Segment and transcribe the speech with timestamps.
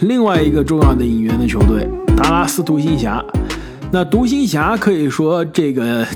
[0.00, 3.24] 另外一个重要的引援的球队达拉斯独行侠，
[3.90, 6.06] 那独行侠可以说这个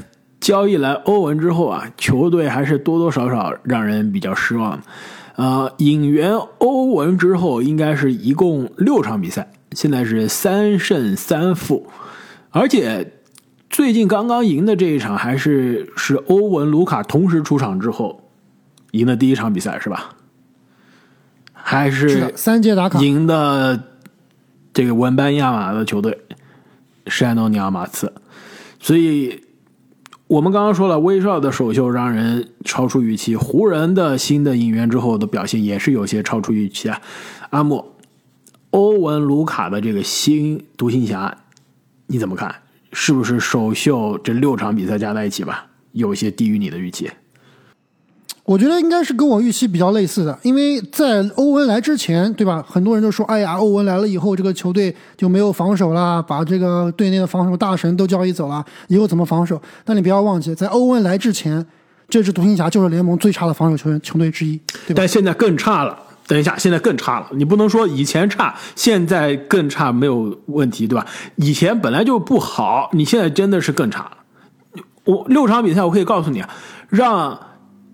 [0.41, 4.83] 交易来欧文之后啊，球队还是多多少少让人比较失望的。
[5.37, 11.87] 呃，引援欧文之后，应该是一共六场比赛，现在是三胜三负，
[12.51, 13.15] 而且
[13.71, 18.21] 最近刚刚赢的这一场还是是欧文、卢卡同时出场之后
[18.91, 20.11] 赢的第一场比赛，是吧？
[21.63, 23.83] 还是三届打卡赢的
[24.73, 26.19] 这个文班亚马的球队
[27.07, 28.13] 山东尼奥马刺，
[28.79, 29.43] 所以
[30.27, 37.01] 我们刚刚说了，威少的首秀让人超出预期，湖人的新的引援之后的表现也是有些超出预期啊。
[37.51, 37.97] 阿莫、
[38.71, 41.37] 欧文、卢卡的这个新独行侠，
[42.07, 42.55] 你怎么看？
[42.93, 47.11] 是不是首秀这六场比赛加在一起吧，有些低于你的预期？
[48.51, 52.61] 我觉得应该是跟我预期比较类似的，因为在欧文来之前，对吧？
[52.69, 59.63] 很多人都说，哎呀，欧文来了以后，这个球队就没有防守了，把这个队内的防守大神都交易走了，以后怎么防守？
[59.85, 61.65] 但你不要忘记，在欧文来之前，
[62.09, 64.61] 这支独行侠就是联盟最差的防守球员球队之一，
[64.97, 65.97] 但现在更差了。
[66.27, 67.29] 等一下，现在更差了。
[67.31, 71.07] 你不能说以前差，现在更差没有问题，对吧？
[71.37, 74.11] 以前本来就不好，你现在真的是更差了。
[75.05, 76.51] 我六场比赛，我可以告诉你啊，
[76.89, 77.39] 让。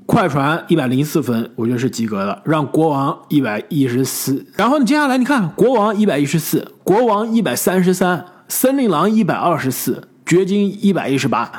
[0.06, 2.40] 快船一百零四分，我觉得是及格的。
[2.44, 11.50] 让国王一百一十四，然后你接下来你看，国王一百一十四，国王一百三十三，森林狼一百二十四，掘金一百一十八，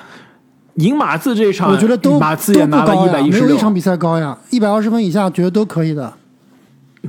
[0.75, 6.13] 赢马刺这一场，我觉得都马刺也拿了一百一十六，没有一场比赛高呀，一百二十分以下，觉得都可以的。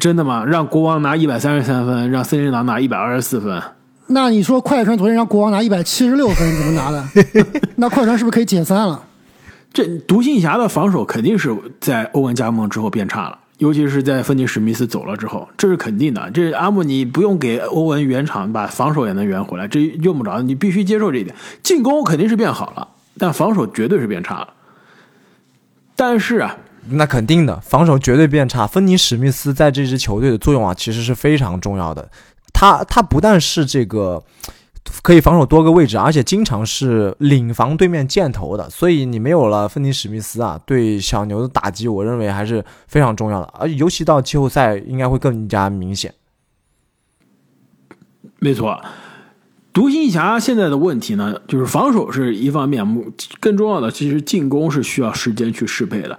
[0.00, 0.44] 真的吗？
[0.44, 3.62] 让国王拿一百三十三分，让森林狼拿一百二十四分。
[4.08, 7.04] 那你说快船昨天让国王拿一百七十六分，怎么拿的？
[7.76, 9.00] 那快船是不是可以解散了？
[9.72, 16.30] 这独行侠的防守肯定是在欧文加盟之后变差了，尤其是在芬尼史密斯走了之后，这是肯定的。
[16.30, 21.36] 这阿姆你不用给欧文圆场，把防守也能圆回来，这用不着，你必须接受这一点。
[21.62, 24.48] 进攻肯定是变好了，但防守绝对是变差了。
[25.94, 26.56] 但是啊，
[26.88, 28.66] 那肯定的，防守绝对变差。
[28.66, 32.10] 芬尼史密斯在这支球队的作用啊，其实是非常重要的。
[32.52, 34.22] 他他不但是这个。
[35.02, 46.14] 可以防守多个位置，而且经常是领防对面箭头的，所以你没有了芬尼史密斯啊，对小牛的打击，我认为还是非常重要的，而尤其到季后赛应该会更加明显。
[48.38, 48.80] 没错，
[49.72, 52.86] 独行侠现在的问题呢，就是防守是一方面，
[53.40, 56.18] 更重要的其实进攻是需要时间去适配的。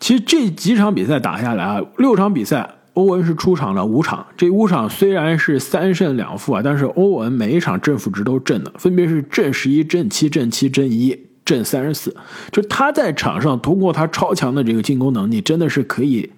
[0.00, 2.76] 其实这几场比赛打下来啊，六场比赛。
[2.98, 12.16] 欧文是出场了五场，这五场虽然是三胜两负啊，但是欧文每一场正负值都正的，分别是正十一、正七、正七、正一、正三十四。
[12.50, 16.28] 就他在场上通过他超强的这个进攻能力，真的是可以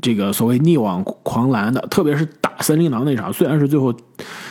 [0.00, 1.80] 这个所谓逆网狂澜的。
[1.90, 3.92] 特别是打森林狼那场，虽然是最后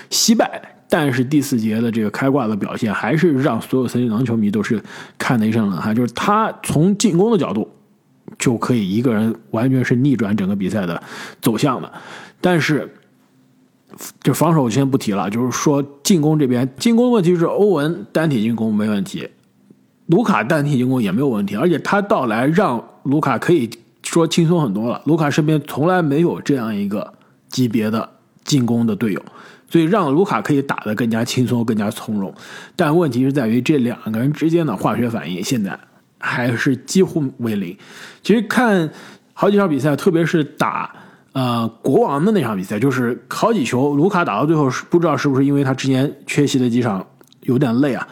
[0.09, 4.84] 惜败，但是第四节的这个开挂的表现，还是让所有森林狼球迷都是
[5.18, 5.96] 看的一身冷汗。
[5.96, 7.66] 就是他从进攻的角度。
[8.40, 11.02] 就可以一个人完全是逆转整个比赛的
[11.42, 11.92] 走向的，
[12.40, 12.92] 但是
[14.24, 19.28] 就防守先不提了，就是说进攻这边进攻问题是欧文单体进攻没问题，
[20.08, 23.70] 卢卡单体进攻也没有问题，而且他到来让卢卡可以
[24.03, 25.02] 说轻松很多了。
[25.06, 27.14] 卢卡身边从来没有这样一个
[27.50, 28.09] 级别的
[28.44, 29.22] 进攻的队友，
[29.70, 32.34] 所以让卢卡可以打得更加轻松、更加从容。
[32.75, 35.78] 但问题是在于这两个人之间的化学反应现在。
[36.22, 37.76] 还是几乎为零。
[38.24, 38.90] 其实看
[39.34, 40.94] 好几场比赛，特别是打
[41.34, 47.06] 呃国王的那场比赛，就是好几球，卢卡打到最后是不知道是不是因为他之前缺席的几场
[47.42, 48.08] 有点累啊。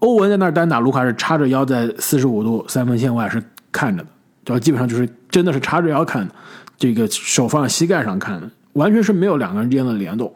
[0.00, 4.08] 欧文在那儿单打，卢卡是叉着腰在四十五度三分线外是看着的，
[4.44, 6.34] 就基本上就是真的是叉着腰看的，
[6.76, 10.34] 这个手放在膝盖上看的，完全是没有两个人之间的联动。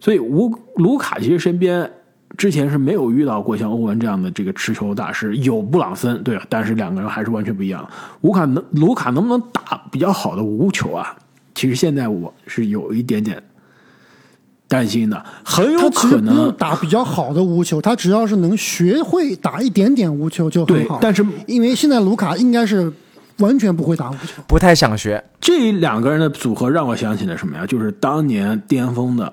[0.00, 1.90] 所以吴卢卡其实身边。
[2.36, 7.88] 之前是没有遇到过像欧文这样的这个持球大师，有布朗森，对，但是两个人还是完全不一样。
[8.20, 11.16] 卢卡能卢卡能不能打比较好的无球啊？
[11.54, 13.42] 其实现在我是有一点点
[14.68, 20.98] 担心的，很有可能打比较好的无球，他只要是能学会打一点点无球就很好。
[21.00, 22.92] 但是因为现在卢卡应该是
[23.38, 25.24] 完全不会打无球，不太想学。
[25.40, 27.64] 这两个人的组合让我想起了什么呀？
[27.64, 29.32] 就是当年巅峰的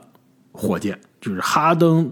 [0.54, 2.10] 火箭，就是哈登。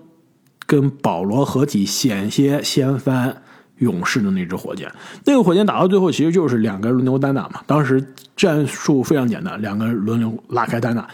[0.72, 3.42] 跟保罗合体险些掀翻
[3.80, 4.90] 勇士的那支火箭，
[5.26, 7.62] 那个火箭打到最后其实就是两个人轮流单打嘛。
[7.68, 8.02] 当时
[8.38, 11.06] 战术非常简单，两个人轮流拉开单打。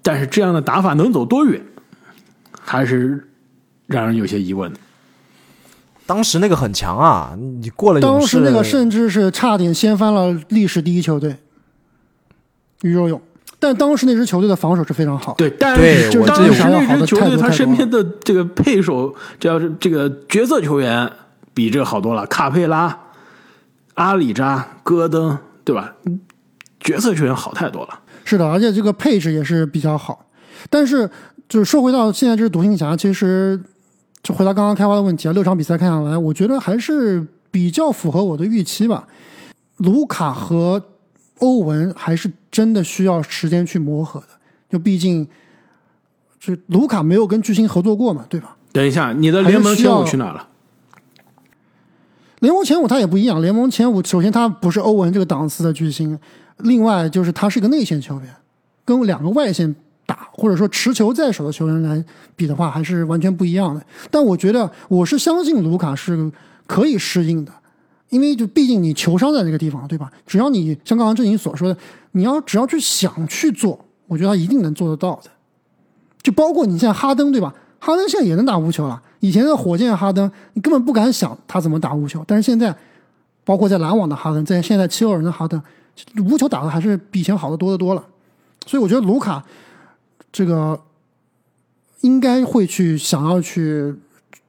[0.00, 1.62] 但是这样的打法能走多远，
[2.62, 3.28] 还是
[3.86, 4.72] 让人有些疑问。
[6.06, 11.36] 当时那个很强啊，你过了当时那个甚至是差点掀翻了历史第一球队
[12.80, 13.20] 宇宙勇。
[13.62, 15.34] 但当时那支球队的防守是非常好。
[15.38, 21.08] 对，但对是当我这有时那支球队他身边的这个配手，这要是这个角色球员
[21.54, 22.98] 比这个好多了，卡佩拉、
[23.94, 25.94] 阿里扎、戈登，对吧？
[26.80, 28.00] 角色球员好太多了。
[28.24, 30.26] 是的，而且这个配置也是比较好。
[30.68, 31.08] 但是
[31.48, 33.60] 就是说回到现在这支独行侠，其实
[34.24, 39.04] 就回到刚刚开花的问题啊，六场比赛看下来，我觉得还是比较符合我的预期吧。
[39.76, 40.82] 卢卡和
[41.42, 44.28] 欧文还是真的需要时间去磨合的，
[44.70, 45.26] 就毕竟
[46.38, 48.56] 这卢卡没有跟巨星合作过嘛，对吧？
[48.70, 50.48] 等一下，你的联盟前五去哪了？
[52.38, 56.16] 联盟前五他也不一样，联盟前五首先他不是欧文这个档次的巨星，
[56.58, 58.34] 另外就是他是一个内线球员，
[58.84, 59.74] 跟两个外线
[60.06, 62.04] 打或者说持球在手的球员来
[62.36, 63.84] 比的话，还是完全不一样的。
[64.12, 66.30] 但我觉得我是相信卢卡是
[66.66, 67.52] 可以适应的，
[68.12, 70.12] 因为就毕竟你球商在这个地方，对吧？
[70.26, 71.76] 只要你像刚刚正经所说的，
[72.10, 75.30] 你要只要去想去做，我觉得他一定能做得到的。
[76.22, 77.54] 就包括你现在哈登，对吧？
[77.78, 79.02] 哈登现在也能打无球了。
[79.20, 82.76] 以前的火箭哈登，你根本不敢想他怎么打无球，但是现在，
[83.44, 85.60] 包括在篮网的哈登，在现在七六人的哈登，
[86.18, 88.04] 无球打的还是比以前好的多得多了。
[88.66, 89.42] 所以我觉得卢卡
[90.30, 90.78] 这个
[92.02, 93.94] 应该会去想要去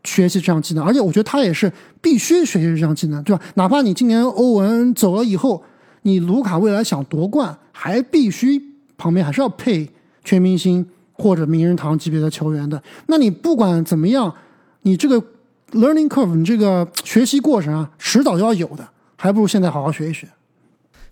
[0.03, 1.71] 学习这项技能，而且我觉得他也是
[2.01, 3.41] 必须学习这项技能，对吧？
[3.55, 5.63] 哪怕你今年欧文走了以后，
[6.01, 8.61] 你卢卡未来想夺冠，还必须
[8.97, 9.89] 旁边还是要配
[10.23, 12.81] 全明星或者名人堂级别的球员的。
[13.07, 14.33] 那你不管怎么样，
[14.81, 15.21] 你这个
[15.71, 20.27] learning curve，你这个学习过程啊，迟早要有的，还不如现在好好学一学。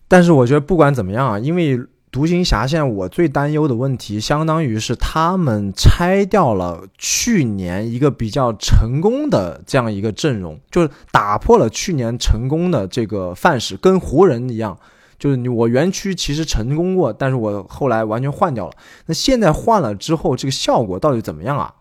[0.07, 1.79] 但是我觉得不管怎么样啊，因为
[2.11, 14.77] 独行侠现在我最担忧的问题，相当于是他们拆掉了去年一个比较成功的这样一个阵容，就是打破了去年成功的这个范式，跟湖人一样，
[15.17, 18.73] 就是你我园区其实成功过，但是我后来完全换掉了。
[19.05, 21.73] 那现在换了之后，这个效果到底怎么样啊？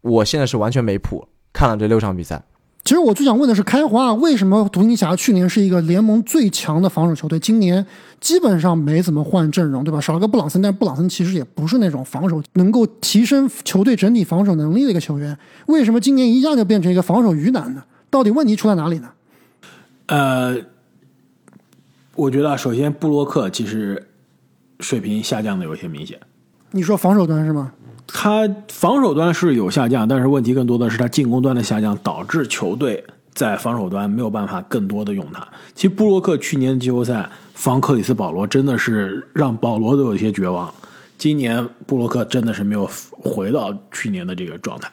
[0.00, 1.28] 我现在是完全没谱。
[1.52, 2.42] 看了这六场比赛，
[2.88, 7.84] 其实我最想问的是，开华为什么独行侠去年是一个联盟最强的防守球队，今年
[8.18, 10.00] 基本上没怎么换阵容，对吧？
[10.00, 15.36] 少了个布朗森，但布朗森其实也不是那种防守能够提升球队整体防守能力的一个球员，
[15.66, 17.84] 为什么今年一下就变成一个防守鱼腩呢？
[18.08, 19.10] 到底问题出在哪里呢？
[20.06, 20.56] 呃，
[22.14, 24.02] 我觉得首先布洛克其实
[24.80, 26.18] 水平下降的有些明显。
[26.70, 27.70] 你说防守端是吗？
[28.10, 35.46] 他防守端是有下降，但是问题更多的是他进攻端的下降，导致球队在防守端没有办法更多的用他。
[35.74, 40.72] 其实布洛克去年的季后赛防克里斯保罗真的是让保罗都有些绝望。
[41.18, 44.90] 今年布洛克真的是没有回到去年的这个状态，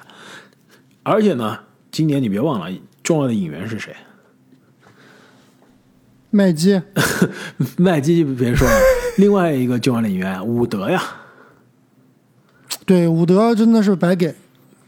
[1.04, 1.58] 而且呢，
[1.92, 2.70] 今年你别忘了
[3.02, 3.96] 重要的引援是谁？
[6.32, 6.82] 麦基，
[7.78, 8.80] 麦基别说了，
[9.18, 11.02] 另外一个重要的引援伍德呀。
[12.86, 14.34] 对伍德真的是白给，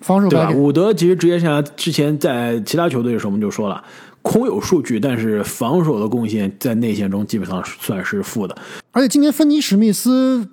[0.02, 0.46] 防守对吧？
[0.46, 0.60] 白给。
[0.60, 3.84] 伍德其实职业生涯之前在其他球队的时候，我们就说了，
[4.22, 8.56] 空有数据，但是防守的贡献在内线中基本上算是负的。
[8.92, 10.48] 而且今年芬尼史密斯，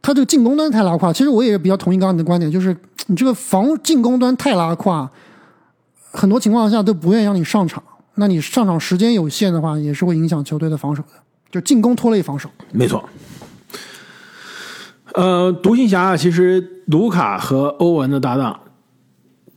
[0.00, 1.12] 他这个进攻端太拉胯。
[1.12, 2.74] 其实我也比较同意刚刚你的观点，就是
[3.08, 5.10] 你这个防进攻端太拉胯，
[6.10, 7.82] 很多情况下都不愿意让你上场。
[8.14, 11.08] 那你上场时间有限的话，也是会影响球队的防守的，
[11.50, 12.48] 就进攻拖累防守。
[12.72, 13.06] 没错。
[15.14, 18.58] 呃，独行侠其实卢卡和欧文的搭档，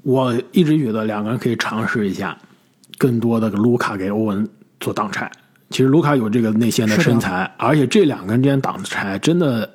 [0.04, 2.38] 我一直觉得两个人可以尝试一下，
[2.98, 4.48] 更多的卢卡给欧文
[4.80, 5.30] 做挡拆。
[5.70, 9.70] 其实卢卡有这个内线的身材，而且这两个人之间挡拆真的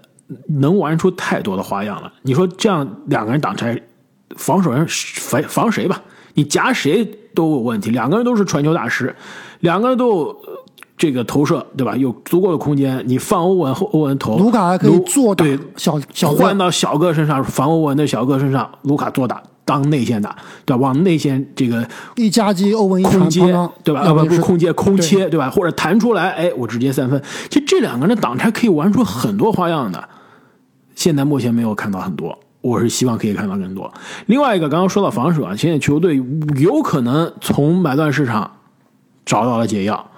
[0.47, 2.13] 能玩出太多的花样了。
[2.23, 3.81] 你说这样两个人挡拆，
[4.37, 6.03] 防守人防防谁吧？
[6.35, 7.03] 你夹谁
[7.35, 7.91] 都有问题。
[7.91, 9.15] 两个人都是传球大师，
[9.61, 10.39] 两个人都有
[10.97, 11.95] 这个投射，对吧？
[11.97, 20.35] 有足够的空间，你放欧文后，欧文投，卢卡还可以卢做打对小小个，换到小个身上，防欧文的小个身上，卢卡做打当内线打，
[20.65, 20.81] 对吧？
[20.81, 23.41] 往内线这个一夹击欧文一传空接，
[23.85, 24.05] 对吧？
[24.07, 25.51] 要不是要不不是空接空切，对吧？
[25.51, 27.23] 或者弹出来，哎，我直接三分。
[27.51, 30.09] 其实这两个人的挡拆可以玩出很多花样的，
[30.95, 33.93] 现在目前没有看到很多，我是希望可以看到更多。
[34.27, 36.23] 另外一个，刚刚说到防守啊，现在球队
[36.59, 38.51] 有可能从买断市场
[39.27, 40.11] 找到了解药。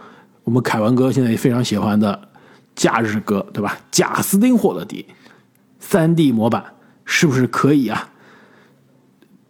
[0.48, 2.18] 我们凯文哥现在也非常喜欢的
[2.74, 3.78] 假日哥，对吧？
[3.90, 5.04] 贾斯汀霍勒迪，
[5.78, 6.64] 三 D 模板
[7.04, 8.08] 是不是可以啊？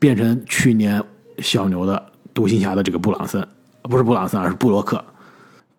[0.01, 1.01] 变成去年
[1.39, 3.47] 小牛的独行侠的这个布朗森，
[3.83, 5.05] 不是布朗森，而是布洛克。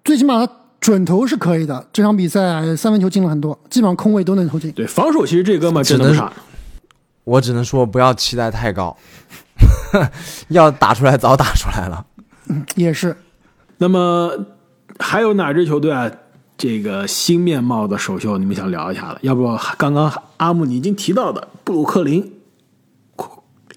[0.05, 1.85] 最起码他准头是可以的。
[1.91, 4.71] 这场比赛三分球进了很多，基本上空位都能投进。
[4.71, 6.31] 对，防守其实这哥们儿真的不差。
[7.25, 8.95] 我只能说不要期待太高，
[10.47, 12.05] 要打出来早打出来了。
[12.75, 13.17] 也是，
[13.79, 14.31] 那么
[14.99, 16.11] 还有哪支球队啊？
[16.61, 19.19] 这个新面貌的首秀，你们想聊一下的？
[19.21, 22.33] 要不刚刚阿木你已经提到的布鲁克林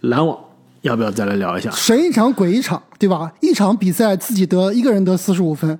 [0.01, 0.37] 篮网，
[0.81, 1.71] 要不要再来聊一下？
[1.71, 3.33] 神一场鬼一场，对吧？
[3.39, 5.79] 一场比赛自己得一个人得四十五分，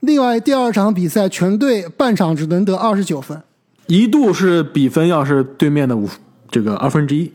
[0.00, 3.40] 另外第二场比赛全队半场只能得二十九分，
[3.86, 6.08] 一度是比分要是对面的五
[6.50, 7.30] 这个二分之一，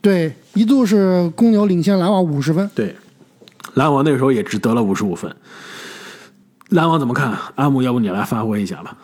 [0.00, 2.70] 对，一度是公牛领先篮网五十分。
[2.74, 2.96] 对，
[3.74, 5.30] 篮网那个时候也只得了五十五分。
[6.70, 7.36] 篮网怎么看？
[7.54, 8.96] 阿姆，要不你来发挥一下吧？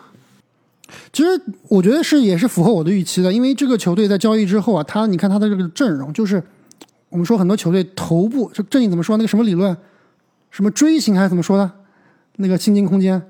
[1.11, 6.41] 其实我觉得是也是符合我的预期的，因为这个球队在交易之后啊，他你看他的这个阵容，就是
[7.09, 9.17] 我们说很多球队头部这阵营怎么说？
[9.17, 9.75] 那个什么理论？
[10.49, 11.69] 什么锥形还是怎么说的？
[12.37, 13.21] 那个薪金空间，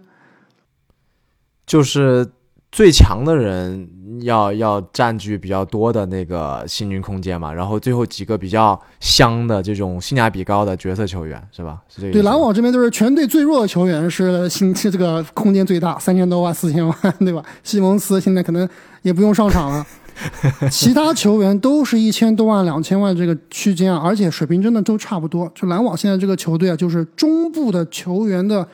[1.65, 2.29] 就是
[2.77, 3.89] 最强的人
[4.21, 11.81] 要要占据比较多的那个薪金空间嘛，然后最后几个比较香的这种性价比高的角色球员是吧？
[11.89, 17.43] 是这个对，篮网这边就是全队最弱的球员是薪是这个空间最大，三千多万、四千万， 对吧？
[17.63, 18.69] 西蒙斯现在可能
[19.01, 19.83] 也不用上场了，
[20.69, 25.51] 其他球员都是一千多万、两千万这个区间啊，而且水平真的都差不多。
[25.55, 28.67] 就篮网现在这个球队啊，就是中部的球员的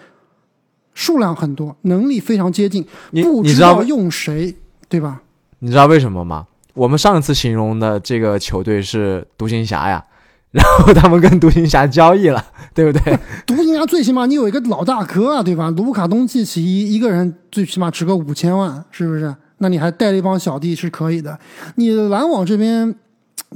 [0.94, 4.56] 数量很多，能力非常接近，你不知道用谁，
[4.88, 5.22] 对吧？
[5.60, 6.48] 你知道为什么吗？
[6.74, 10.04] 我们上一次形容的这个球队是独行侠呀，
[10.52, 13.18] 然后他们跟独行侠交易了， 对不对？
[13.46, 15.70] 独行侠最起码你有一个老大哥啊，对吧？
[15.72, 19.36] 卢卡东契奇一一个人最起码值个五千万，是不是？
[19.60, 21.40] 那你还带了一帮小弟是可以的。
[21.76, 22.94] 你篮网这边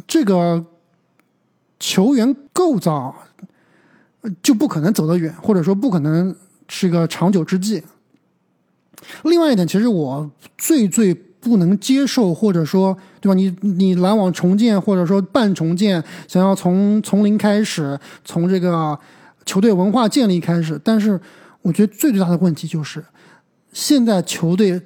[0.07, 0.63] 这个
[1.79, 3.13] 球员构造
[4.21, 6.33] 呃就不可能走得远，或者说不可能
[6.67, 7.83] 是个长久之计。
[9.23, 13.35] 另外一点，其实我最最不能接受，或者说，对吧？
[13.35, 18.97] 你你篮网重建，或者说半重建，想要从从零开始，从这个
[19.45, 21.19] 球队文化建立开始，但是
[21.61, 23.05] 我觉得最最大的问题就是，
[23.71, 24.81] 现在球队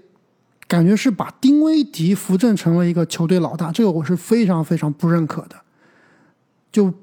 [0.68, 5.56] 感觉是把丁威迪扶正成了一个球队老大，这个我是非常非常不认可的。
[6.72, 6.94] 就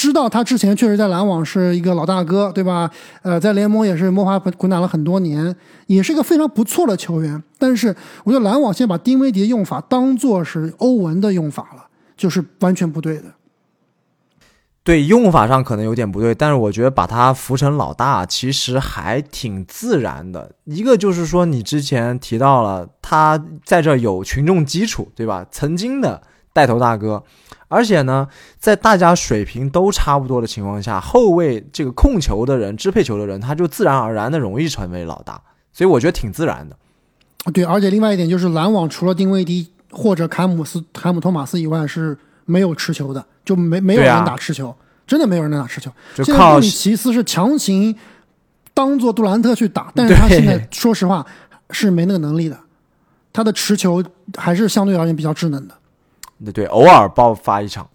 [0.00, 2.90] 知道他之前确实在篮网是一个老大哥，对吧？
[3.20, 5.54] 呃，在联盟也是摸爬滚打了很多年，
[5.88, 7.42] 也是一个非常不错的球员。
[7.58, 13.24] 但是我觉得篮网现在把丁威迪用法当做是欧文的用法了，就是完全不对的。
[14.82, 20.52] 对，用法上可能有点不对，但是我觉得把他扶成老大，其实还挺自然的。
[20.64, 25.46] 一个就是说，你之前提到了他在这有群众基础，对吧？
[25.50, 27.22] 曾经的带头大哥，
[27.68, 28.26] 而且呢，
[28.58, 35.40] 在大家水平都差不多的情况下，后卫这个控球的人、支配球的人，他就自然而然的容易成为老大，
[35.72, 36.76] 所以我觉得挺自然的。
[37.52, 44.74] 对，而且另外一点就是篮网除了丁威迪或者坎姆斯、坎姆托马斯以外是没有持球的，就没没有人打持球，
[45.06, 45.90] 真的没有人能打持球。
[46.14, 47.96] 就靠现在布里奇斯是强行
[48.74, 51.24] 当做杜兰特去打，但是他现在说实话
[51.70, 52.58] 是没那个能力的，
[53.32, 54.02] 他的持球
[54.36, 55.74] 还是相对而言比较稚嫩的。
[56.44, 57.88] 对对，偶尔爆发一场。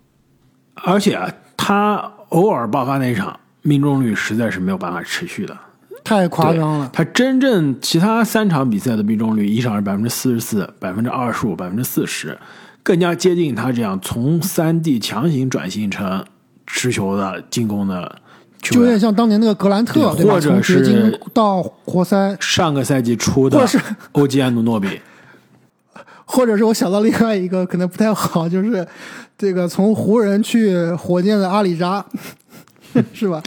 [0.76, 5.58] 而且啊，他偶尔爆发那一场命中率实在是没有办法持续的。
[6.04, 12.38] 太夸张了，他真正其他三场比赛的命中率，一场是百分之四十四、百分之二十五、百分之四十，
[12.84, 16.24] 更加接近他这样从三 D 强行转型成
[16.68, 18.20] 持球的进攻的
[18.62, 18.80] 球员。
[18.80, 20.34] 就有点像当年那个格兰特，对吧？
[20.34, 23.80] 或者从掘金是到活塞，上个赛季出的或者是
[24.12, 25.02] 欧吉安努诺比，
[26.26, 28.86] 或者是我想到另外一个可能不太好，就是
[29.38, 32.06] 这个从湖人去火箭的阿里扎，
[33.14, 33.42] 是吧？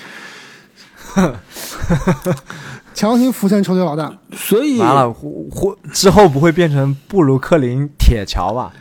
[2.94, 8.72] 强行扶正球队老大，所以完了，或或之后不会变成布鲁克林铁桥吧？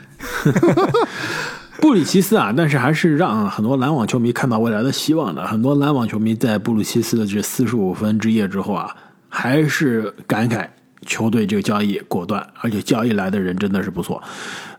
[1.79, 5.45] 布里奇斯啊，但是还是让很多篮网球迷看到未来的希望的。
[5.45, 8.95] 很多篮网球迷在布鲁奇斯的这四十五分之夜之后啊，
[9.29, 10.67] 还是感慨
[11.07, 14.21] 球队这个交易果断，而且交易来的人真的是不错。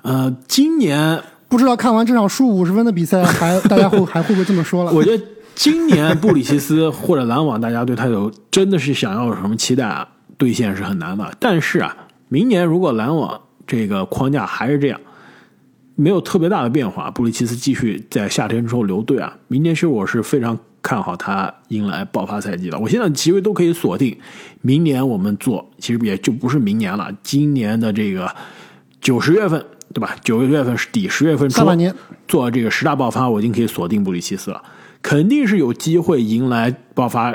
[0.03, 4.93] 呃，今年不知道看完这场输五十分的比赛，还 大家会还会不会这么说了？
[4.93, 5.25] 我觉得
[5.57, 10.07] 今年布里奇斯或者篮网，大家对他有真的是想要有什么期待啊？
[10.37, 11.35] 兑现是很难的。
[11.41, 11.97] 但是啊，
[12.29, 15.01] 明年如果篮网这个框架还是这样，
[15.97, 22.79] 没有特别大的变化，布里奇斯继续在夏天之后留队啊，明年其实我是非常看好他迎来爆发赛季了。
[22.79, 24.17] 我现在其实都可以锁定，
[24.63, 28.35] 明年我们做，其实也就不是明年了，今年的这个
[29.01, 30.17] 九十月份，对吧？
[30.23, 31.95] 九月份是底，十月份初下半年
[32.27, 34.63] 做这个十大爆发，我已经可以锁定布里奇斯了，
[35.03, 37.35] 肯定是有机会迎来爆发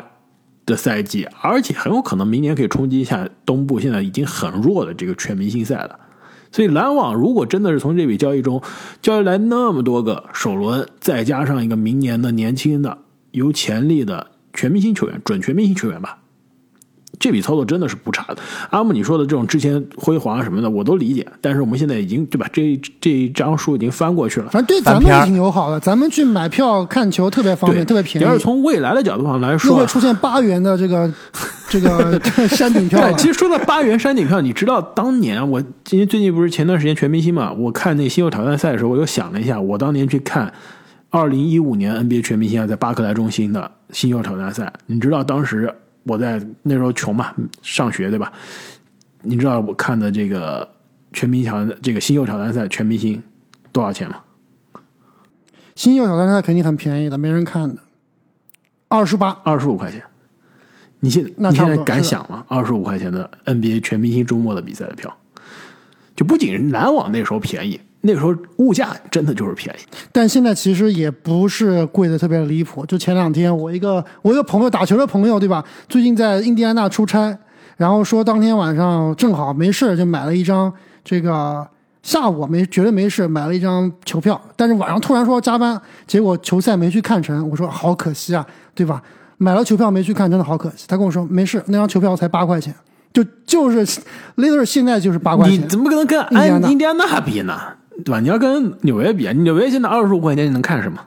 [0.65, 5.99] 的赛季，而且很有可能明年可以冲击一下东部现在已经很弱的这个全明星赛了。
[6.51, 8.61] 所以篮网如果真的是从这笔交易中
[9.01, 12.97] 交易来那么多个首轮，再加上一个明年的年轻的
[13.33, 16.19] 有潜力的全明星球员，准全明星球员吧，
[17.19, 18.37] 这笔操作真的是不差的。
[18.69, 22.47] 阿木你说的这种之前辉煌啊什么的，我都理解，但是我们现在已经对吧？
[22.53, 24.49] 这这一张书已经翻过去了。
[24.49, 28.25] 反正对咱们也挺友好的，咱们去买票看球特别方便，特别便宜。
[28.25, 31.11] 要是从未来的角度上来又说啊，会出现八元的这个
[31.69, 33.17] 这个山顶票对，。
[33.17, 37.51] 其实说到八元山顶票，你知道当年我今天最近不是前段时间全明星嘛？
[37.53, 40.53] 我看那新秀挑战赛的时候，我又想了一下，我当年去看
[41.13, 45.71] 二零一五年 NBA 全明星啊，在巴克莱中心的新秀挑战赛，你知道当时
[46.05, 48.33] 我在那时候穷嘛，上学对吧？
[49.21, 50.67] 你知道我看的这个
[51.11, 53.21] 全明挑战这个新秀挑战赛全明星
[53.71, 54.15] 多少钱吗？
[55.75, 57.83] 新秀挑战赛肯定很便宜的，没人看的，
[58.87, 59.39] 二十八。
[59.43, 60.01] 二十五块钱。
[60.99, 62.43] 你现那你现在敢想吗？
[62.47, 65.15] 二十五块钱的 NBA 全明星周末的比赛的票，
[66.15, 69.79] 就不仅是篮网那时候便宜，那个时候物价真的就是便宜。
[70.11, 72.85] 但现在其实也不是贵的特别离谱。
[72.85, 75.63] 就前两天我一个我一个朋友打球的朋友，对吧？
[75.89, 77.37] 最近在印第安纳出差，
[77.77, 80.71] 然后说当天晚上正好没事，就买了一张
[81.03, 81.65] 这个
[82.01, 87.49] 下午没觉得没事，买了一张球票，但是晚上突然说要加班，结果球赛没去看成。
[87.49, 88.45] 我说好可惜啊，
[88.75, 89.01] 对吧？
[89.37, 90.85] 买了球票没去看，真的好可惜。
[90.87, 92.73] 他跟我说没事，那张球票才八块钱，
[93.11, 93.85] 就就是
[94.37, 95.59] literally 现在就是八块钱。
[95.59, 96.19] 你怎么可能跟
[96.69, 97.59] 印第安纳比呢？
[98.03, 98.19] 对吧？
[98.19, 100.99] 你要跟纽约比，纽约现在二十五块钱你能看什么？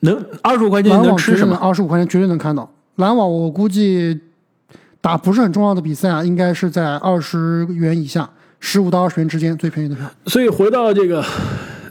[0.00, 1.56] 能二十五块钱你能吃什么？
[1.56, 2.72] 二十五块钱绝对能看到。
[2.96, 4.20] 篮网我估计
[5.00, 8.28] 打不是很重要的比赛啊，应该是在二十元以下，
[8.60, 10.10] 十五到二十元之间最便宜的票。
[10.26, 11.24] 所以回到这个，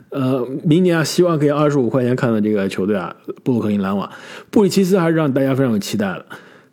[0.10, 4.10] 呃，明年啊，希望可以二十五块钱看的这个球队啊，布鲁克林篮网，
[4.50, 6.26] 布里奇斯还是让大家非常有期待的。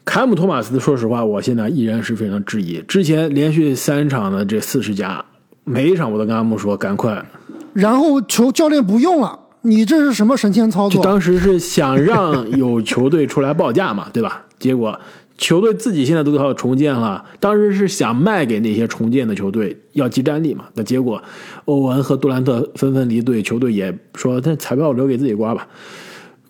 [0.04, 2.82] 凯姆托马斯，说实话，我现在依然是非常质疑。
[2.82, 5.24] 之前连续三场的这四十加，
[5.64, 7.24] 每一场我都跟阿木说，赶快。
[7.72, 11.02] 然后球教练不用了，你这是什么神仙操作？
[11.02, 14.44] 当时是想让有球队出来报价嘛，对吧？
[14.60, 14.98] 结果
[15.36, 20.66] 球队自己现在都要重建了，当时是想卖给那些重建的球队，要集战力嘛。
[20.74, 21.20] 那结果
[21.64, 25.66] 欧文和杜兰特纷纷离队，球队也说，那彩票留给自己刮吧。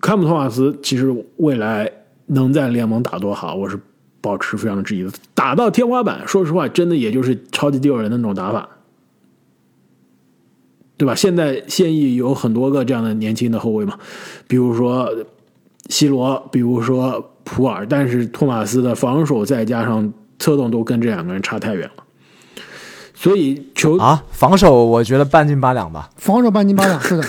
[0.00, 1.90] 坎普托马斯其实未来
[2.27, 3.79] 能在联盟打多好，我是
[4.20, 5.11] 保持非常质疑的。
[5.33, 8.68] 打到天花板，说实话，真的也就是超级第六人的那种打法。
[11.05, 11.14] 对吧？
[11.14, 13.99] 现在现役有很多个这样的年轻的后卫嘛，
[14.49, 15.07] 比如说
[15.90, 22.05] 西罗，比如说普尔，但是托马斯的防守再加上策动都跟这两个人差太远了，
[23.14, 26.09] 所以球啊，防守我觉得半斤八两吧。
[26.17, 27.25] 防守半斤八两，是的，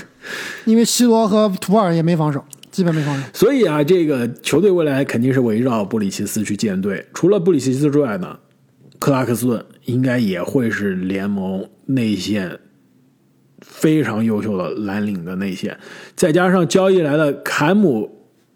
[0.63, 3.23] 因为西罗和图尔也没防守，基本没防守。
[3.33, 7.05] 所以啊，这个球队未来肯定是围绕布里奇斯去建队。
[7.13, 8.37] 除了布里奇斯之外呢，
[8.99, 12.57] 克拉克斯顿应该也会是联盟内线
[13.61, 15.77] 非常优秀的蓝领的内线，
[16.15, 18.09] 再加上交易来的坎姆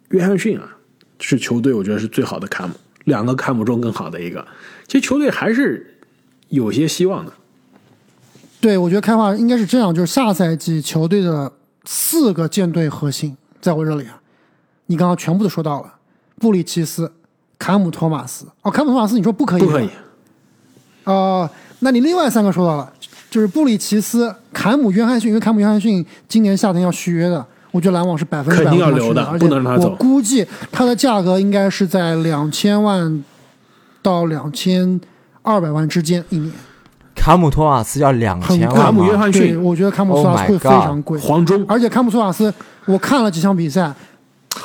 [0.10, 0.78] 约翰逊啊，
[1.20, 4.46] 是球队我觉得是最好的坎姆，两个坎姆中更好的一个。
[4.88, 6.00] 其实球队还是
[6.50, 7.32] 有些希望的。
[8.62, 11.52] 对，我觉得开化应该是这样，就是下赛季球队的
[11.86, 14.20] 四个舰队核心，在我这里啊，
[14.88, 15.94] 你刚刚全部都说到了，
[16.40, 17.10] 布里奇斯、
[17.58, 18.46] 坎姆托马斯。
[18.64, 19.62] 哦，坎姆托马斯，你说不可以？
[19.62, 19.90] 不可以。。
[21.06, 22.92] 呃，那你另外三个说到了，
[23.30, 33.24] 就是布里奇斯、坎姆约翰逊，因为坎姆约翰逊今年夏天要续约的，我觉得篮网是百分之百肯定要留的而且留的不能让他走我估计他的价格应该是在两千万
[34.02, 35.00] 到两千
[35.44, 36.52] 二百万之间一年，
[37.16, 38.42] 卡姆托瓦斯要两。
[38.42, 39.16] 千万卡姆约？
[39.16, 41.20] 翰逊对，我觉得坎姆托马 Oh 斯会非常贵。
[41.20, 42.52] 黄忠，而且坎姆托瓦斯，
[42.86, 43.94] 我看了几场比赛，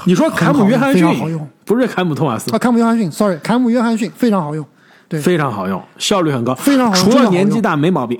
[0.06, 4.64] 你说坎姆约翰逊好用不是坎姆托瓦斯啊，，坎姆约翰逊，sorry，坎姆约翰逊非常好用。
[5.06, 8.18] 对非常好用，效率很高，非常好用除了年纪大没毛病。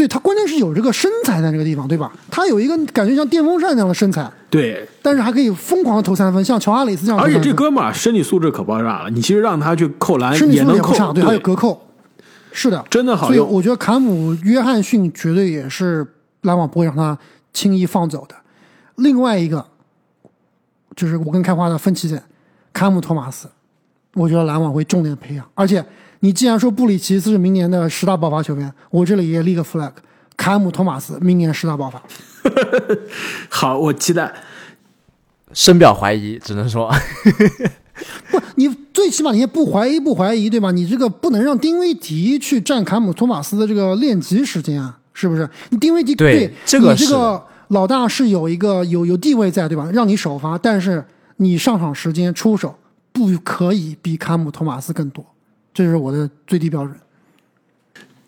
[0.00, 2.10] 对他关键是有这个身材在这个地方，对吧？
[2.30, 7.38] 他有一个感觉像电风扇那样的身材，对，但是还可以疯狂的投三分，像乔阿里斯这样而且。
[7.38, 11.86] 这哥们儿身体素质可爆炸了，你其实让他去扣篮身体素质能扣，对，还有隔扣，
[12.50, 13.36] 是的，真的好用。
[13.36, 16.06] 所以我觉得坎姆约翰逊绝对也是
[16.40, 17.18] 篮网不会让他
[17.52, 18.34] 轻易放走的。
[18.96, 19.62] 另外一个
[20.96, 22.22] 就是我跟开花的分歧点，
[22.72, 23.50] 坎姆托马斯，
[24.14, 25.46] 我觉得篮网会重点培养。
[25.54, 25.84] 而且
[26.20, 29.92] 你既然说布里奇斯是明年的十大爆发球员，我这里也立个 flag，
[30.36, 32.02] 坎姆托马斯明年十大爆发。
[33.48, 34.32] 好，我期待。
[35.52, 36.88] 深表怀疑，只能说
[38.30, 40.70] 不，你最起码你也不怀疑不怀疑，对吧？
[40.70, 45.48] 你这个不能让丁威迪去占坎姆托马斯的这个练级时间啊，是不是？
[45.70, 49.90] 你丁威迪对这个是你这个老大是有一个有有地位在，对吧？
[49.92, 51.04] 让你首发，但是
[51.38, 52.76] 你上场时间出手
[53.12, 55.24] 不可以比坎姆托马斯更多，
[55.72, 56.94] 这是我的最低标准。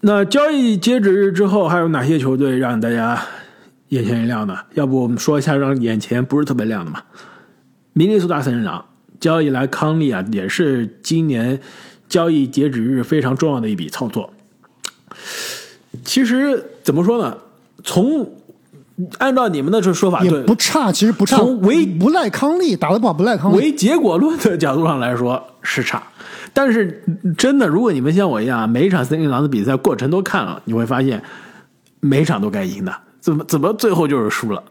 [0.01, 3.21] 那交易截止日之后，还有哪些球队让大家
[3.89, 4.59] 眼前一亮呢？
[4.75, 7.03] 要不我们说一下让眼前不是特别亮的嘛？
[7.93, 8.85] 明尼苏达森林狼
[9.21, 11.61] 交易来康利啊，也是今年
[12.09, 14.33] 交易截止日非常重要的一笔操作。
[16.05, 17.37] 其实怎么说呢？
[17.85, 18.29] 从
[19.19, 23.57] 按照你们的这说法，也不差，其实不差，从唯不赖康利，打得不好不赖康利。
[23.57, 26.03] 唯结果论的角度上来说是差，
[26.53, 27.03] 但是
[27.39, 31.23] 真的，如果你们像我一样，每一场森林狼的比赛过程都看了，你会发现
[32.01, 34.63] 每一场都该赢的，怎么怎么最后就是输了？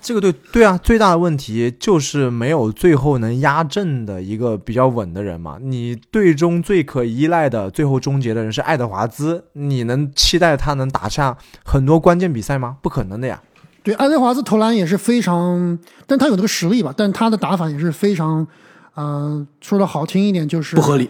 [0.00, 5.58] 这个对对啊，最大的问题就是没有最后能压阵的一个比较稳的人嘛。
[5.62, 12.78] 你队中最可依赖的最后终结的人是爱德华兹，你能期待他能打下很多关键比赛吗？
[12.82, 13.40] 不可能的呀。
[13.84, 18.44] 对，爱德华兹投篮也是非常，但他有这个实力吧，但他的打法也是非常，
[18.94, 21.08] 呃，说的好听一点就是不合理。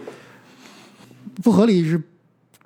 [1.41, 2.01] 不合理是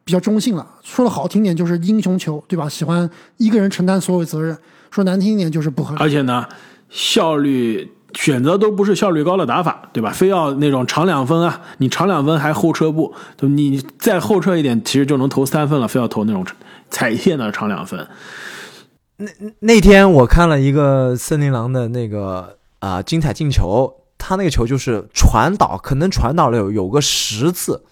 [0.03, 2.67] 比较中性了，说的好听点就是英雄球，对吧？
[2.67, 4.57] 喜欢一个人承担所有责任，
[4.91, 6.01] 说难听一点就是不合理。
[6.01, 6.45] 而且呢，
[6.89, 10.11] 效率选择都不是效率高的打法，对吧？
[10.11, 16.45] 非要那种长两分啊，你长两分还后撤步，就你再后撤一点，其实就能投三分了，非要投那种
[16.89, 18.07] 踩线的长两分。
[19.59, 27.83] 那天我看了一个森林狼的那个啊、精彩进球，他那个球就是传导，可能传导了有有个十次，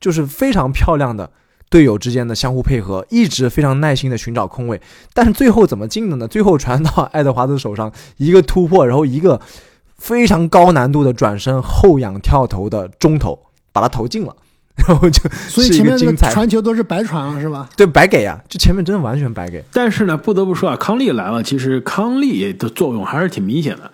[0.00, 1.30] 就是非常漂亮的
[1.68, 4.80] 队友之间的相互配合，一直非常耐心的寻找空位，
[5.12, 6.28] 但是最后怎么进的呢？
[6.28, 9.40] 最后传到爱德华兹手上，一个突破，然后一个
[9.98, 13.38] 非常高难度的转身后仰跳投的中投，
[13.72, 14.36] 把他投进了，
[14.76, 17.68] 然后就所以前面那个个精彩，传球都是白传了，是吧？
[17.76, 19.64] 对，白给啊，这前面真的完全白给。
[19.72, 23.90] 但是呢，不得不说啊，康利来了，其实康利的作用还是挺明显的。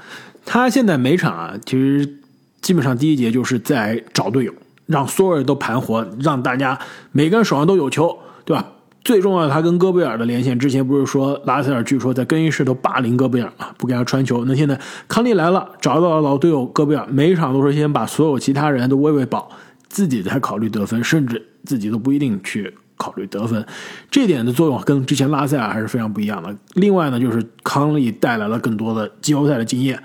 [0.52, 2.18] 他现在每场啊，其实
[2.60, 4.52] 基本上第一节就是在找队友，
[4.86, 6.76] 让所有人都盘活，让大家
[7.12, 8.66] 每个人手上都有球，对吧？
[9.04, 14.44] 最重要的，他跟戈贝尔的连线，之前不是说拉塞尔据说在更衣室都霸凌戈贝尔啊，不给他传球。
[14.44, 19.48] 那现在康利来了，找到了老队友戈贝尔，每一场都是先把所有其他人都喂喂饱，
[19.88, 23.64] 自己才考虑得分，甚至自己都不一定去考虑得分。
[24.10, 26.52] 这点的作用跟之前拉塞尔还是非常不一样的。
[26.74, 30.02] 另外呢，就是康利带来了更多的季后赛的经验，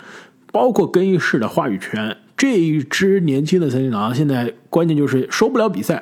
[0.56, 2.16] 包括更衣室的话语权。
[2.38, 6.02] 这一支年轻的森林狼现在关键就是收不了比赛，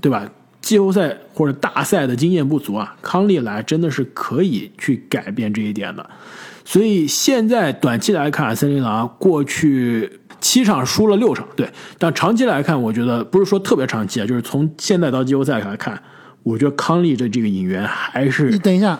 [0.00, 0.26] 对吧？
[0.62, 6.08] 季后赛或者大赛的经验不足啊，康利来真的是可以去改变这一点的。
[6.64, 16.02] 所以现在短期来看，森林狼过去七场输了六场，对，但长期来看，我觉得不是说特别长期啊，就是从现在到季后赛来看，
[16.42, 18.98] 我觉得康利的这个引援还是你等一下，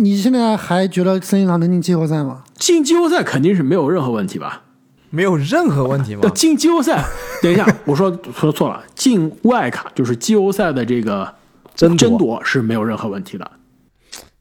[0.00, 2.44] 你现在还觉得森林狼能进季后赛吗？
[2.54, 4.62] 进季后赛肯定是没有任何问题吧？
[5.10, 6.28] 没有任何问题吗？
[6.34, 7.04] 进季后赛，
[7.42, 11.34] 等一下，我说说错了，进外卡就是季后赛的这个
[11.74, 13.50] 争夺争夺是没有任何问题的。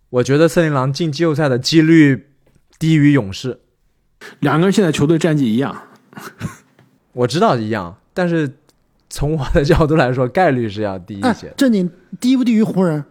[0.10, 2.28] 我觉得森林狼进季后赛的几率
[2.78, 3.60] 低于勇士。
[4.40, 5.76] 两个人现在球队战绩一样，
[7.14, 8.58] 我知道一样，但是
[9.10, 11.90] 从我的角度来说，概率是要低一哎些。，正经
[12.20, 13.04] 低不低于湖人？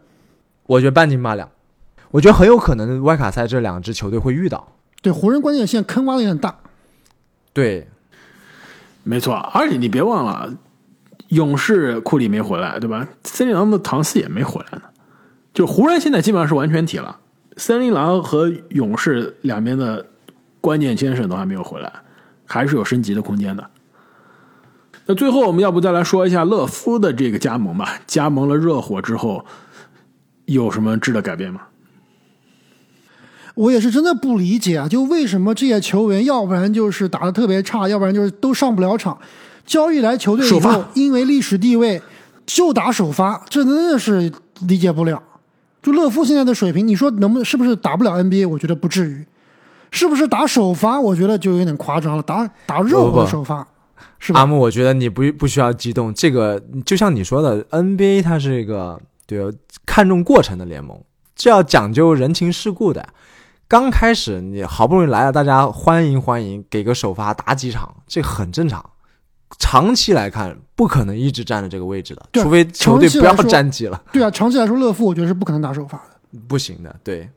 [0.66, 1.48] 我觉得半斤八两，
[2.16, 4.66] 我觉得很有可能外卡赛这两支球队会遇到。
[5.02, 6.56] 对，湖人关键现在坑挖的有点大。
[7.52, 7.86] 对，
[9.02, 9.34] 没错。
[9.34, 10.50] 而且你别忘了，
[11.28, 13.06] 勇士库里没回来，对吧？
[13.24, 14.84] 森林狼的唐斯也没回来呢。
[15.52, 17.18] 就湖人现在基本上是完全体了，
[17.58, 20.06] 森林狼和勇士两边的
[20.62, 21.92] 关键先生都还没有回来，
[22.46, 23.70] 还是有升级的空间的。
[25.04, 28.00] 那最后我们要不再来说一下勒夫的这个加盟吧？
[28.06, 29.44] 加盟了热火之后，
[30.46, 31.60] 有什么质的改变吗？
[33.56, 39.18] 我也是真的不理解啊，就为什么这些球员，要不然就是打的特别差，要不然就是都上不了场。
[39.64, 42.00] 交易来球队以后，因为历史地位
[42.44, 45.20] 就打首发，这真的是理解不了。
[45.82, 48.46] 就乐夫现在的水平，你说能不能是不是打不了 NBA？
[48.48, 49.24] 我觉得不至于。
[49.90, 51.00] 是不是打首发？
[51.00, 52.22] 我觉得就有点夸张了。
[52.22, 53.66] 打打热火不不的首发，
[54.18, 54.40] 是吧？
[54.40, 56.12] 阿木，我觉得你不不需要激动。
[56.12, 59.40] 这个就像你说的，NBA 它是一个对
[59.86, 61.00] 看重过程的联盟，
[61.34, 63.08] 这要讲究人情世故的。
[63.68, 68.90] 刚开始你好不容易来了，大家欢迎欢迎，给个首发打几场，这很正常。
[69.58, 76.38] 长期来看，不可能一直站着这个位置的，除非球队不要战绩了，对啊，长期来说，乐夫我觉得是不可能打首发的。
[76.46, 76.94] 不行的。
[77.02, 77.28] 对，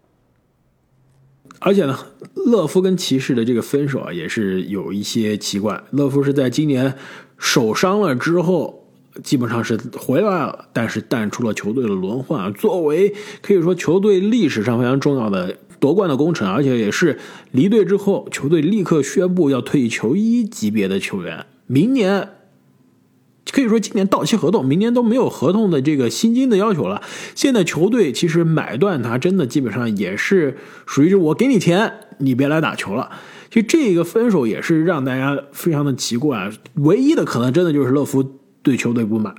[1.59, 1.97] 而且呢，
[2.35, 5.81] 乐夫跟骑士的这个分手啊，也是有一些奇怪。
[5.91, 6.95] 乐夫是在今年
[7.39, 8.87] 受伤了之后，
[9.23, 12.53] 基本上是回来了，但是淡出了球队的轮换。
[12.53, 17.17] 作为可以说球队历史上非常重要的夺冠的功臣，而且也是
[17.51, 22.29] 离队之后球队立刻宣布要退役球衣级别的球员，明年
[23.51, 27.01] 可以说今年到期合同，明年都没有合同的这个薪金的要求了。
[27.33, 33.09] 现在球队其实买断他，真的基本上也是属于是我给你钱，你别来打球了。
[33.49, 36.51] 其实这个分手也是让大家非常的奇怪。
[36.75, 38.23] 唯一的可能真的就是勒夫
[38.61, 39.33] 对球队不满，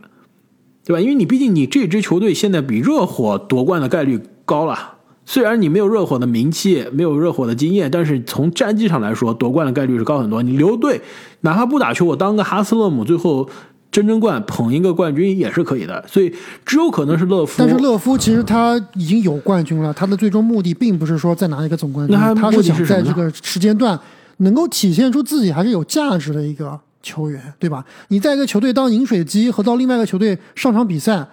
[0.85, 1.01] 对吧？
[1.01, 4.97] 因为你毕竟你这支球队现在比热火夺冠的概率高了。
[5.31, 10.43] 虽然你没有热火的名气，没有热火的经验，但是从战绩上来说，夺冠的概率是高很多。
[10.43, 11.01] 你留队，
[11.43, 13.49] 哪怕不打球，我当个哈斯勒姆，最后
[13.93, 16.05] 争争冠，捧一个冠军也是可以的。
[16.09, 16.35] 所以
[16.67, 17.55] 只有可能是勒夫。
[17.59, 23.97] 但是勒夫其实他已经有冠军了，他的最终目的并不是说再拿一个总冠军，那他是想在这个时间段
[24.39, 27.85] 能够体现出自己还是有价值的一个球员，对吧？
[28.09, 31.25] 你在一个球队当饮水机和到另外一个球队上场比赛，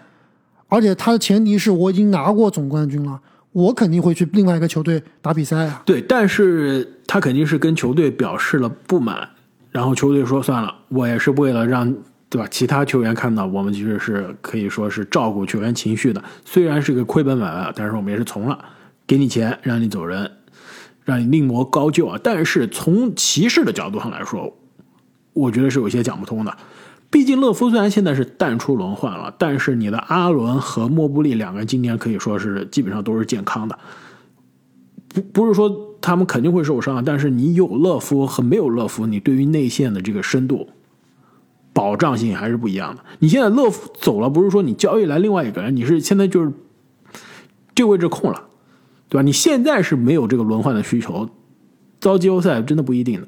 [0.67, 3.19] 而且他的前提是我已经拿过总冠军了，
[3.57, 5.81] 我肯定会去另外一个球队打比赛啊。
[5.83, 9.27] 对，但是他肯定是跟球队表示了不满，
[9.71, 11.91] 然后球队说算了，我也是为了让
[12.29, 18.63] 对吧其他球员看到我们其实是可以说是照顾球员情绪的，虽然是个亏本买卖，但是我们也是从了，
[19.07, 20.29] 给你钱让你走人，
[21.03, 22.19] 让你另谋高就啊。
[22.23, 24.55] 但是从骑士的角度上来说，
[25.33, 26.55] 我觉得是有些讲不通的。
[27.09, 33.79] 毕竟勒夫虽然现在是淡出轮换了，但是你的阿伦和莫布利两个人今年可以说是基本上都是健康的，
[35.13, 40.67] 不不是说他们肯定会受伤，但是你有勒夫和没有勒夫，你对于内线的这个深度
[41.71, 43.03] 保障性还是不一样的。
[43.19, 46.51] 你现在勒夫走了，不是说你交易来另外一个人，你是现在就是
[47.73, 48.47] 这个位置空了，
[49.07, 49.21] 对吧？
[49.21, 51.29] 你现在是没有这个轮换的需求，
[52.01, 53.27] 遭季后赛真的不一定的。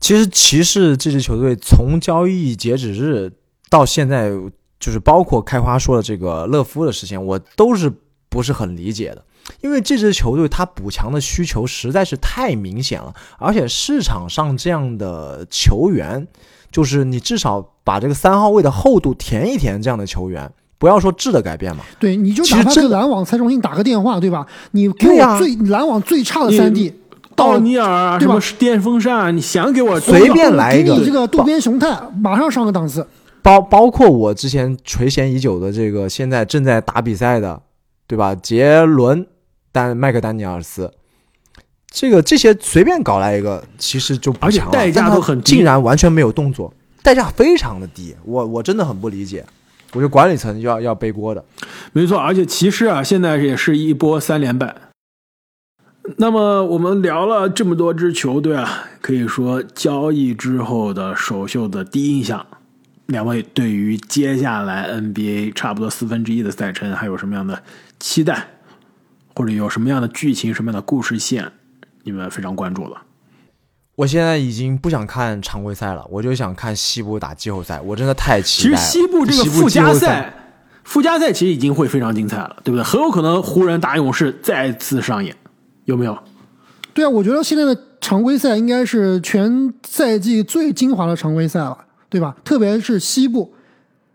[0.00, 3.32] 其实骑士这支球队从交易截止日
[3.68, 4.30] 到现在，
[4.80, 7.92] 就是包括开花说的这个勒夫的事情，我都是
[8.28, 9.24] 不是很理解的。
[9.62, 16.26] 因为这支球队它补强的需求实在是太明显了，而且市场上这样的球员，
[16.70, 24.46] 就是你至少把这个三号位的厚度填一填，这样的球员，不要说质的改变嘛，对，你就哪怕其实真的跟篮网蔡崇信打个电话，对吧？
[24.72, 26.92] 你给我最篮网最差的三 D，
[27.38, 33.06] 到奥尼尔啊，对吧什么电风扇啊，你想给我随便来一个给你这个渡边雄太，马上上个档次。
[33.40, 37.62] 包包括我之前垂涎已久的这个现在正在打比赛的，
[38.06, 38.34] 对吧？
[38.34, 39.26] 杰伦
[39.70, 40.92] 丹麦克丹尼尔斯，
[41.90, 49.44] 这个这些随便搞来一个，其实就不强了而且代价都很低竟然完全没有动作，代价非常的低，我我真的很不理解。
[49.92, 51.42] 我觉得管理层要要背锅的。
[51.92, 54.74] 没错，而且骑士啊，现在也是一波三连败。
[56.20, 62.44] 那么我们聊了这么多支球队啊，可以说交易之后的首秀的第一印象，
[63.06, 67.62] 两位对于接下来 NBA 差不多四分之一的赛程还有什么样的
[68.00, 68.48] 期待，
[69.36, 71.52] 或者有什么样的剧情、什么样的故事线，
[72.02, 73.02] 你们非常关注了？
[73.94, 78.76] 我现在已经不想看常规赛了，我就想看西部打季后赛，我真的太期待了。
[78.76, 80.34] 其实西部这个附加赛，赛，
[80.82, 82.82] 附加赛其实已经会非常精彩了，对不对？
[82.82, 85.36] 很有可能湖人打勇士再次上演，
[85.88, 86.16] 有没有？
[86.92, 91.76] 对啊，我觉得现在的常规赛应该是全赛季最精华的常规赛了，
[92.10, 92.36] 对吧？
[92.44, 93.50] 特别是西部，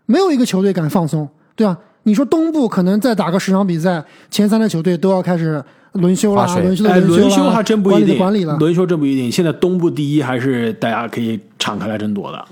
[0.06, 1.76] 没有一个球队敢放松，对吧？
[2.04, 5.60] 你说东部可能再打个十场比赛，前三的球队都要开始
[5.94, 8.56] 轮休啦，划水哎，轮休还真不一定，管理了。
[8.58, 9.32] 轮休真不一定。
[9.32, 12.44] 现在东部第一还是大家可以敞开来争夺的，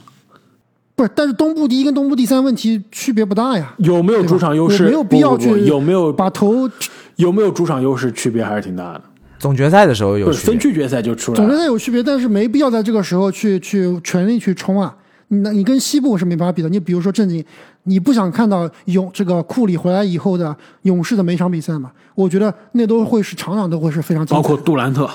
[0.97, 4.85] 不是，但是东部第一跟东部第三问题区别不大呀，有没有主场优势？
[4.85, 6.69] 没有必要去有没有把头
[7.17, 8.11] 有没有主场优势？
[8.11, 9.03] 区别还是挺大的。
[9.43, 11.57] 总决赛的时候有不是区别分区决赛就出来总决。
[11.57, 14.97] 赛有区别，但是没必要在这个时候去去全力去冲啊。
[15.27, 16.69] 你那你跟西部是没办法比的。
[16.69, 17.45] 你比如说正经，
[17.83, 21.91] 你不想看到勇这个库里回来以后的勇士的每场比赛嘛？
[22.15, 25.11] 我觉得那都会是场场都会是非常包括杜兰特，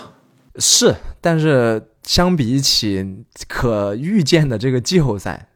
[0.58, 5.48] 是，但是相比起可预见的这个季后赛，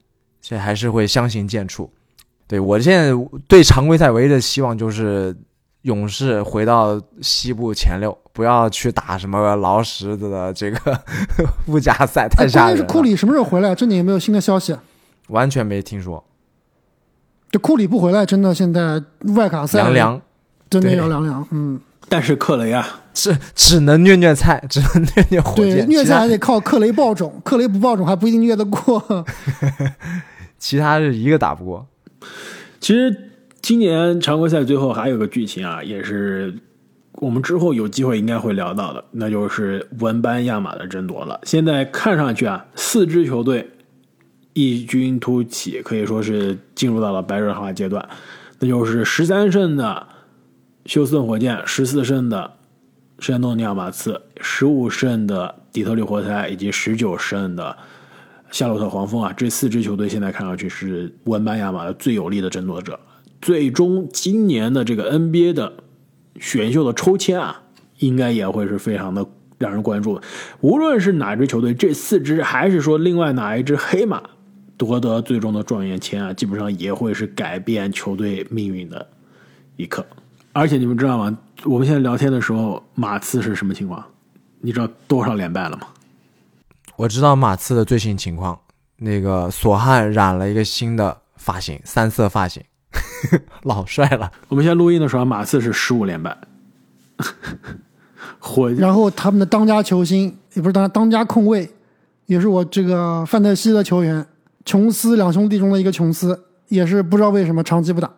[0.42, 1.90] 这还是会相形见绌。
[2.48, 3.12] 对我现在
[3.50, 5.36] 对常规赛唯一的希望就是
[5.84, 10.78] 勇士回到西部前六，不要去打什么劳什子的这个
[11.66, 12.78] 附加赛，太哎，吓人了。
[12.78, 13.74] 关键是库里什么时候回来？
[13.74, 14.76] 这里有没有新的消息？
[15.30, 16.24] 完全没听说，
[17.50, 19.02] 这库里不回来，真的现在
[19.36, 20.22] 外卡赛凉凉，
[20.70, 21.48] 真的要凉凉。
[21.52, 29.26] 嗯，但是克雷啊，只只能虐虐菜，只能虐虐火对，箭，虐菜还得靠克雷爆种，克雷不爆种还不一定虐得过。
[30.60, 31.88] 其他是一个打不过。
[32.80, 33.31] 其实
[33.62, 36.54] 今年常规赛最后还有个剧情啊，也是
[37.14, 41.40] 我们之后有机会应该会聊到的，那就是文班亚马的争夺了。
[41.44, 43.70] 现在看上去啊，四支球队
[44.54, 48.08] 异军突起，可以说是进入到了白热化阶段。
[48.60, 50.08] 那就是十三胜的
[50.86, 52.54] 休斯顿火箭，十四胜的
[53.20, 57.78] 圣安东尼奥马刺，十五胜的底特律活塞，以及十九胜的
[58.50, 63.00] 夏洛特黄蜂啊，这四支球队现在看上去是文班亚马的最有力的争夺者。
[63.42, 65.74] 最终，今年的这个 NBA 的
[66.40, 67.64] 选秀的抽签啊，
[68.00, 69.26] 应该也会是非常的
[69.58, 70.22] 让人关注。
[70.60, 74.22] 无论是哪支球队，这四支还是说另外哪一支黑马
[74.78, 79.08] 夺得最终的状元签啊，基本上也会是改变球队命运的
[79.76, 80.06] 一刻。
[80.54, 81.38] 而且你们知道吗？
[81.64, 84.04] 我们现在聊天的时候，马刺是什么情况？
[84.60, 85.88] 你知道多少连败了吗？
[86.98, 88.60] 我知道马刺的最新情况，
[88.98, 92.62] 那个索汉染了一个新的发型，三色发型，
[93.64, 94.32] 老帅了。
[94.48, 96.38] 我们现在录音的时候，马刺是十五连败。
[98.40, 101.70] 火，然后他们的当家球星也不是当当家控卫，
[102.26, 104.26] 也是我这个范特西的球员，
[104.66, 108.10] 琼斯两兄弟中的一个琼斯，也是不知道为什么长期不打，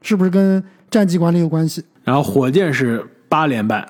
[0.00, 1.84] 是不是跟战绩管理有关系？
[2.02, 3.88] 然后火箭是八连败，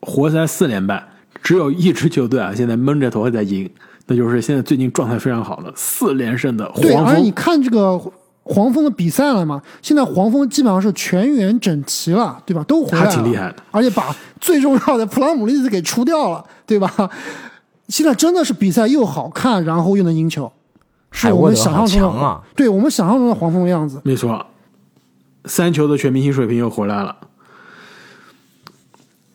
[0.00, 1.06] 活塞四连败，
[1.42, 3.70] 只有一支球队啊，现在闷着头在赢，
[4.06, 7.30] 那就是现在最近状态非常好的四连胜的对，黄而且你。
[7.32, 8.00] 看这个
[8.48, 9.60] 黄蜂的比赛了嘛？
[9.82, 12.64] 现在黄蜂基本上是全员整齐了，对吧？
[12.64, 16.90] 都回来了，还挺厉害的而且把最重要的普拉姆利斯给除掉了，对吧？
[17.88, 20.50] 现在真的是比赛又好看，然后又能赢球，
[21.10, 22.40] 是我们想象中的！
[22.56, 24.00] 对我们想象中的黄蜂的样子。
[24.04, 24.46] 没错，
[25.44, 27.16] 三球的全明星水平又回来了。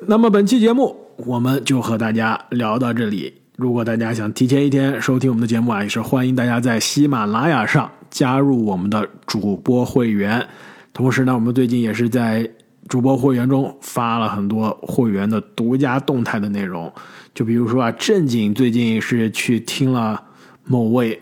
[0.05, 3.41] 那么本期节目我们就和大家聊到这里。
[3.55, 10.47] 如果大家想提前一天收听我们的节目啊，也是欢迎大家在喜马拉雅上加入我们的主播会员。
[10.93, 12.47] 同时呢，我们最近也是在
[12.87, 16.93] 主播会员中发了很多会员的独家动态的内容，
[17.33, 20.23] 就比如说啊，正经最近是去听了
[20.65, 21.19] 某位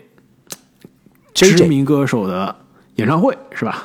[1.34, 2.54] 知名歌手的
[2.96, 3.84] 演唱会，是吧？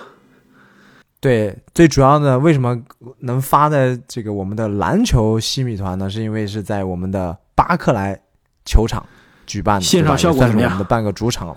[1.21, 2.77] 对，最主要的为什么
[3.21, 6.11] 能发在这个我们的篮球西米团呢？
[6.11, 8.21] 是因为是在我们的巴克莱
[8.65, 9.07] 球场
[9.47, 11.57] 举办的，现场效果怎么样我们的半个主场了。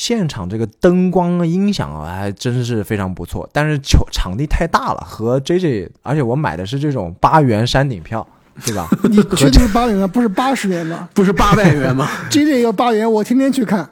[0.00, 8.26] 现场这个灯光音响啊，还真是非常不错，但是球场地太大了，和 JJ，而且我买的是这种八元山顶票，
[8.64, 8.88] 对吧？
[9.10, 12.08] 你确定是八元吗，不是八十元吗 不是八百元吗？？
[12.32, 13.90] J J 要八元，我天天去看。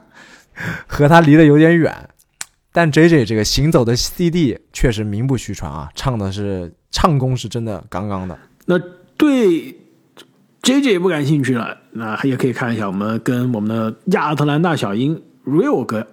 [0.86, 2.08] 和他离得有点远，
[2.72, 8.38] 但 JJ 这个行走的 CD 确实名不虚传啊，唱的是唱功是真的杠杠的。
[8.64, 8.78] 那
[9.18, 9.78] 对
[10.62, 16.06] J J 不感兴趣了，那也可以看一下我们跟我们的亚特兰大小鹰 Rio 哥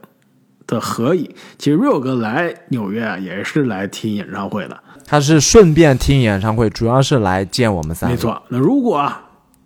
[0.65, 1.29] 的合影。
[1.57, 4.79] 其实 real 哥来纽约啊，也是来听演唱会的。
[5.05, 8.15] 他是顺便听演唱会，主要是来见我们三个。
[8.15, 9.21] 没，错，那如果啊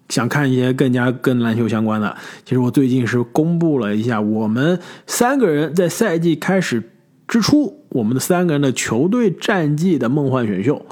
[0.10, 4.78] 想看一些更加跟篮球相关的，其实我最近是公布了一下我们
[5.08, 6.92] 三个人在赛季开始
[7.28, 10.84] 之初，我们的三个人的球队战绩的梦幻选秀，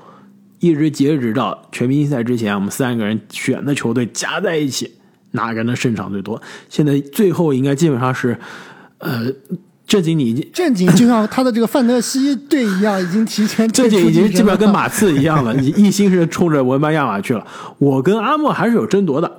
[0.59, 4.96] 一直截止到全明星赛之前，我们三个人选的球队加在一起，
[5.37, 6.41] 哪个人的胜场最多？
[6.67, 8.37] 现在最后应该基本上是，
[8.97, 9.27] 呃，
[9.85, 10.45] 正经你已经。
[10.51, 17.47] 正经就像他的这个范特西队一样，已经提前正经已经基本上跟马刺一样了， 你一心是冲着文班亚马去了。
[17.77, 19.31] 我跟阿莫还是有争夺的，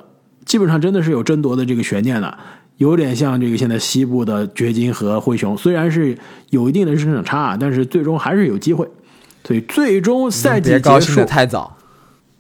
[0.47, 2.39] 基本上真的是有争夺的这个悬念的，
[2.77, 6.17] 有点像这个现在西部的掘金和灰熊，虽然是
[6.51, 8.89] 有一定的胜场差，但是最终还是有机会。
[9.45, 11.77] 所以最终赛季结束太早。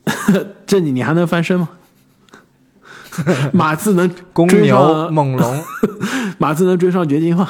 [0.67, 1.69] 这你你还能翻身吗？
[3.53, 5.65] 马刺能公牛、追上猛龙
[6.39, 7.49] 马刺能追上掘金吗？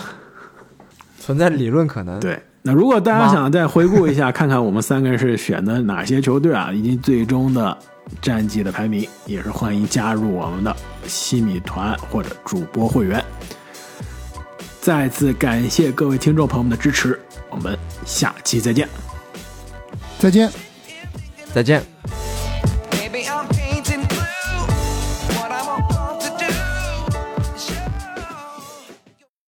[1.18, 7.76] 存在理论可能。，对，那如果大家想再回顾一下， 看看我们三个人是选的哪些球队啊，以及最终的
[8.22, 10.74] 战绩的排名，也是欢迎加入我们的
[11.06, 13.22] 西米团或者主播会员。
[14.80, 17.76] 再次感谢各位听众朋友们的支持，我们
[18.06, 18.88] 下期再见。
[20.18, 20.50] 再见。
[21.52, 21.82] 再见。「